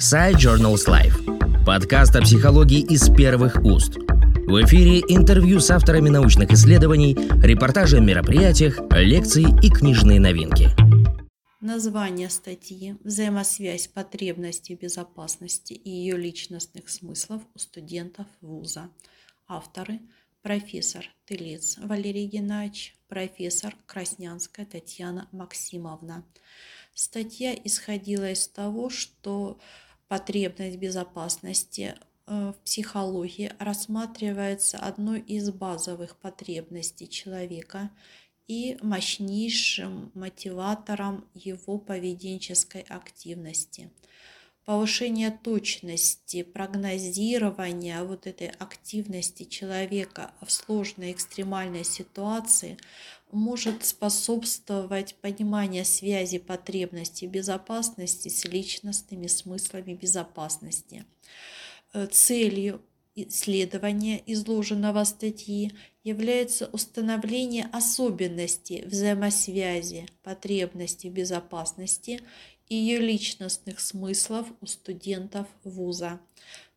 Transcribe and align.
Сайт 0.00 0.36
Journals 0.36 0.86
Life. 0.88 1.66
Подкаст 1.66 2.16
о 2.16 2.22
психологии 2.22 2.80
из 2.80 3.14
первых 3.14 3.62
уст. 3.62 3.96
В 3.98 4.64
эфире 4.64 5.00
интервью 5.00 5.60
с 5.60 5.70
авторами 5.70 6.08
научных 6.08 6.50
исследований, 6.52 7.14
репортажи 7.42 7.98
о 7.98 8.00
мероприятиях, 8.00 8.80
лекции 8.92 9.44
и 9.62 9.68
книжные 9.68 10.18
новинки. 10.18 10.70
Название 11.60 12.30
статьи 12.30 12.96
«Взаимосвязь 13.04 13.88
потребностей 13.88 14.74
безопасности 14.74 15.74
и 15.74 15.90
ее 15.90 16.16
личностных 16.16 16.88
смыслов 16.88 17.42
у 17.54 17.58
студентов 17.58 18.26
вуза». 18.40 18.88
Авторы– 19.48 20.00
профессор 20.42 21.04
Тылец 21.26 21.76
Валерий 21.76 22.26
Геннадьевич, 22.26 22.96
профессор 23.06 23.76
Краснянская 23.84 24.64
Татьяна 24.64 25.28
Максимовна. 25.30 26.24
Статья 26.94 27.54
исходила 27.54 28.30
из 28.30 28.48
того, 28.48 28.88
что 28.88 29.58
потребность 30.10 30.76
безопасности 30.76 31.94
э, 32.26 32.52
в 32.52 32.64
психологии 32.64 33.52
рассматривается 33.60 34.76
одной 34.76 35.20
из 35.20 35.52
базовых 35.52 36.16
потребностей 36.16 37.08
человека 37.08 37.90
и 38.48 38.76
мощнейшим 38.82 40.10
мотиватором 40.14 41.28
его 41.32 41.78
поведенческой 41.78 42.80
активности. 42.88 43.92
Повышение 44.64 45.30
точности 45.30 46.42
прогнозирования 46.42 48.04
вот 48.04 48.26
этой 48.26 48.48
активности 48.48 49.44
человека 49.44 50.32
в 50.42 50.52
сложной 50.52 51.12
экстремальной 51.12 51.84
ситуации 51.84 52.76
может 53.32 53.84
способствовать 53.84 55.16
пониманию 55.16 55.84
связи 55.84 56.38
потребностей 56.38 57.26
безопасности 57.26 58.28
с 58.28 58.44
личностными 58.44 59.26
смыслами 59.26 59.94
безопасности. 59.94 61.04
Э, 61.92 62.06
целью 62.06 62.82
исследования 63.14 64.22
изложенного 64.26 65.04
статьи 65.04 65.72
является 66.04 66.66
установление 66.66 67.68
особенностей 67.72 68.84
взаимосвязи 68.86 70.06
потребностей 70.22 71.10
безопасности 71.10 72.20
и 72.70 72.76
ее 72.76 72.98
личностных 72.98 73.80
смыслов 73.80 74.46
у 74.62 74.66
студентов 74.66 75.46
вуза. 75.64 76.20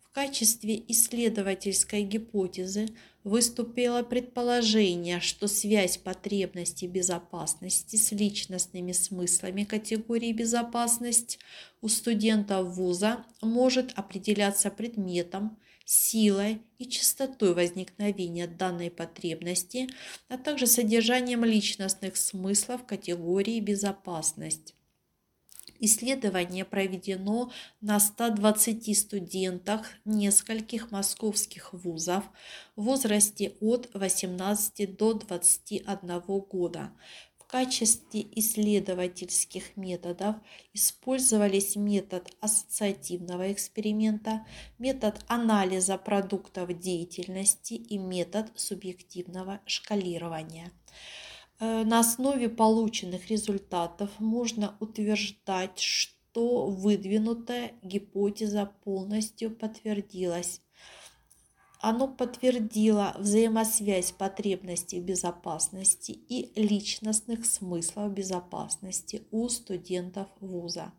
В 0.00 0.10
качестве 0.14 0.82
исследовательской 0.88 2.02
гипотезы 2.02 2.88
выступило 3.24 4.02
предположение, 4.02 5.20
что 5.20 5.46
связь 5.46 5.96
потребностей 5.98 6.86
безопасности 6.86 7.96
с 7.96 8.10
личностными 8.12 8.92
смыслами 8.92 9.64
категории 9.64 10.32
безопасность 10.32 11.38
у 11.80 11.88
студентов 11.88 12.74
вуза 12.74 13.24
может 13.40 13.92
определяться 13.94 14.70
предметом, 14.70 15.58
силой 15.84 16.62
и 16.78 16.86
частотой 16.86 17.54
возникновения 17.54 18.46
данной 18.46 18.90
потребности, 18.90 19.88
а 20.28 20.38
также 20.38 20.66
содержанием 20.66 21.44
личностных 21.44 22.16
смыслов 22.16 22.86
категории 22.86 23.60
безопасность. 23.60 24.74
Исследование 25.84 26.64
проведено 26.64 27.50
на 27.80 27.98
120 27.98 28.96
студентах 28.96 29.90
нескольких 30.04 30.92
московских 30.92 31.72
вузов 31.72 32.22
в 32.76 32.84
возрасте 32.84 33.54
от 33.60 33.90
18 33.92 34.96
до 34.96 35.14
21 35.14 36.20
года. 36.20 36.92
В 37.36 37.46
качестве 37.48 38.24
исследовательских 38.36 39.76
методов 39.76 40.36
использовались 40.72 41.74
метод 41.74 42.30
ассоциативного 42.38 43.52
эксперимента, 43.52 44.46
метод 44.78 45.16
анализа 45.26 45.98
продуктов 45.98 46.78
деятельности 46.78 47.74
и 47.74 47.98
метод 47.98 48.52
субъективного 48.54 49.60
шкалирования. 49.66 50.70
Э, 51.62 51.84
на 51.84 52.00
основе 52.00 52.48
полученных 52.48 53.30
результатов 53.30 54.10
можно 54.18 54.76
утверждать, 54.80 55.78
что 55.78 56.66
выдвинутая 56.66 57.74
гипотеза 57.82 58.72
полностью 58.82 59.54
подтвердилась. 59.54 60.60
Оно 61.78 62.08
подтвердило 62.08 63.14
взаимосвязь 63.16 64.10
потребностей 64.10 64.98
безопасности 64.98 66.10
и 66.10 66.50
личностных 66.60 67.46
смыслов 67.46 68.12
безопасности 68.12 69.22
у 69.30 69.48
студентов 69.48 70.26
вуза. 70.40 70.92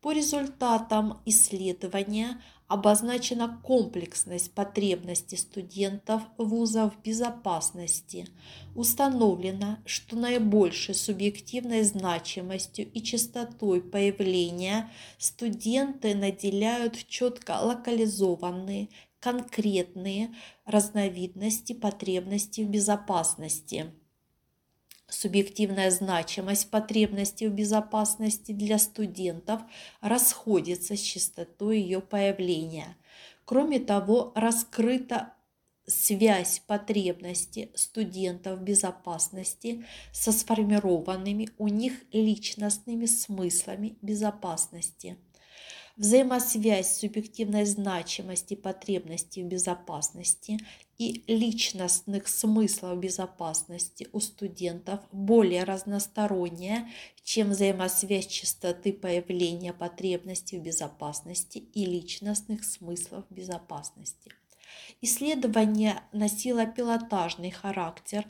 По 0.00 0.12
результатам 0.12 1.20
исследования 1.26 2.40
обозначена 2.68 3.60
комплексность 3.62 4.54
потребностей 4.54 5.36
студентов 5.36 6.22
вузов 6.38 6.94
безопасности. 7.02 8.26
Установлено, 8.74 9.76
что 9.84 10.16
наибольшей 10.16 10.94
субъективной 10.94 11.82
значимостью 11.82 12.90
и 12.90 13.02
частотой 13.02 13.82
появления 13.82 14.90
студенты 15.18 16.14
наделяют 16.14 16.96
четко 17.06 17.58
локализованные, 17.60 18.88
конкретные 19.18 20.34
разновидности 20.64 21.74
потребностей 21.74 22.64
в 22.64 22.70
безопасности 22.70 23.92
субъективная 25.10 25.90
значимость 25.90 26.70
потребности 26.70 27.44
в 27.44 27.52
безопасности 27.52 28.52
для 28.52 28.78
студентов 28.78 29.60
расходится 30.00 30.96
с 30.96 31.00
частотой 31.00 31.80
ее 31.80 32.00
появления. 32.00 32.96
Кроме 33.44 33.80
того, 33.80 34.32
раскрыта 34.34 35.34
связь 35.86 36.62
потребности 36.66 37.70
студентов 37.74 38.62
безопасности 38.62 39.84
со 40.12 40.32
сформированными 40.32 41.50
у 41.58 41.68
них 41.68 41.94
личностными 42.12 43.06
смыслами 43.06 43.96
безопасности– 44.00 45.16
взаимосвязь 46.00 46.98
субъективной 46.98 47.66
значимости 47.66 48.54
потребностей 48.54 49.42
в 49.42 49.48
безопасности 49.48 50.58
и 50.96 51.22
личностных 51.26 52.26
смыслов 52.26 52.98
безопасности 52.98 54.08
у 54.14 54.20
студентов 54.20 55.00
более 55.12 55.64
разносторонняя, 55.64 56.88
чем 57.22 57.50
взаимосвязь 57.50 58.28
частоты 58.28 58.94
появления 58.94 59.74
потребностей 59.74 60.58
в 60.58 60.62
безопасности 60.62 61.58
и 61.58 61.84
личностных 61.84 62.64
смыслов 62.64 63.26
безопасности. 63.28 64.32
Исследование 65.02 66.00
носило 66.12 66.64
пилотажный 66.64 67.50
характер. 67.50 68.26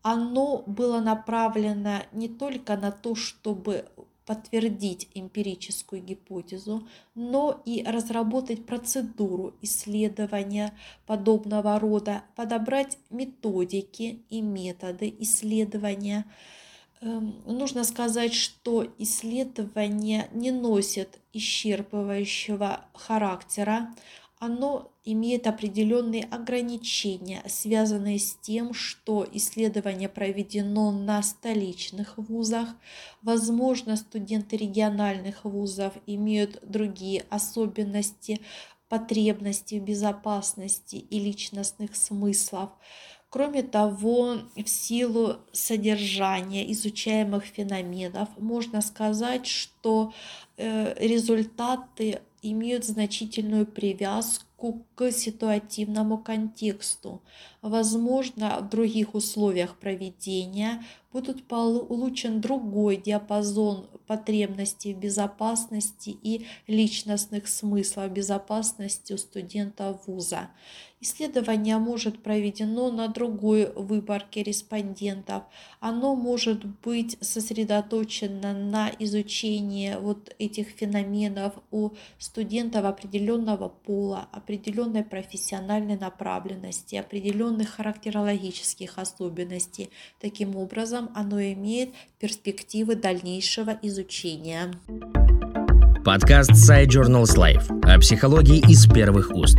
Оно 0.00 0.62
было 0.66 1.00
направлено 1.00 2.04
не 2.12 2.30
только 2.30 2.78
на 2.78 2.90
то, 2.90 3.14
чтобы 3.14 3.90
подтвердить 4.26 5.08
эмпирическую 5.14 6.02
гипотезу, 6.02 6.86
но 7.14 7.60
и 7.64 7.82
разработать 7.84 8.66
процедуру 8.66 9.54
исследования 9.62 10.72
подобного 11.06 11.78
рода, 11.78 12.24
подобрать 12.36 12.98
методики 13.10 14.22
и 14.30 14.40
методы 14.40 15.14
исследования. 15.20 16.24
Эм, 17.00 17.42
нужно 17.46 17.82
сказать, 17.82 18.32
что 18.32 18.86
исследования 18.98 20.28
не 20.32 20.52
носят 20.52 21.18
исчерпывающего 21.32 22.84
характера, 22.94 23.92
оно 24.42 24.90
имеет 25.04 25.46
определенные 25.46 26.24
ограничения, 26.24 27.44
связанные 27.46 28.18
с 28.18 28.34
тем, 28.34 28.74
что 28.74 29.24
исследование 29.32 30.08
проведено 30.08 30.90
на 30.90 31.22
столичных 31.22 32.18
вузах. 32.18 32.70
Возможно, 33.22 33.94
студенты 33.94 34.56
региональных 34.56 35.44
вузов 35.44 35.92
имеют 36.08 36.58
другие 36.68 37.24
особенности, 37.30 38.40
потребности 38.88 39.76
в 39.76 39.84
безопасности 39.84 40.96
и 40.96 41.20
личностных 41.20 41.94
смыслов. 41.94 42.70
Кроме 43.30 43.62
того, 43.62 44.38
в 44.56 44.66
силу 44.66 45.36
содержания 45.52 46.70
изучаемых 46.72 47.44
феноменов 47.44 48.28
можно 48.38 48.82
сказать, 48.82 49.46
что 49.46 50.12
э, 50.56 50.94
результаты 50.98 52.22
имеют 52.42 52.84
значительную 52.84 53.66
привязку 53.66 54.51
к 54.94 55.10
ситуативному 55.10 56.18
контексту. 56.18 57.22
Возможно, 57.62 58.58
в 58.60 58.68
других 58.68 59.14
условиях 59.14 59.76
проведения 59.76 60.82
будут 61.12 61.46
получен 61.46 62.40
другой 62.40 62.96
диапазон 62.96 63.88
потребностей 64.06 64.94
в 64.94 64.98
безопасности 64.98 66.16
и 66.22 66.46
личностных 66.66 67.48
смыслов 67.48 68.10
безопасности 68.10 69.12
у 69.12 69.18
студента 69.18 69.98
вуза. 70.06 70.50
Исследование 71.00 71.78
может 71.78 72.22
проведено 72.22 72.92
на 72.92 73.08
другой 73.08 73.72
выборке 73.72 74.44
респондентов. 74.44 75.42
Оно 75.80 76.14
может 76.14 76.64
быть 76.64 77.18
сосредоточено 77.20 78.52
на 78.52 78.88
изучении 79.00 79.96
вот 80.00 80.32
этих 80.38 80.68
феноменов 80.68 81.54
у 81.72 81.90
студентов 82.18 82.84
определенного 82.84 83.68
пола, 83.68 84.28
определенной 84.52 85.02
профессиональной 85.02 85.96
направленности, 85.96 86.96
определенных 86.96 87.70
характерологических 87.70 88.98
особенностей. 88.98 89.88
Таким 90.20 90.56
образом, 90.56 91.08
оно 91.14 91.40
имеет 91.40 91.90
перспективы 92.18 92.94
дальнейшего 92.94 93.78
изучения. 93.80 94.70
Подкаст 96.04 96.50
Side 96.50 96.88
Journals 96.88 97.34
Life 97.36 97.80
о 97.82 97.98
психологии 97.98 98.58
из 98.70 98.86
первых 98.86 99.30
уст. 99.30 99.58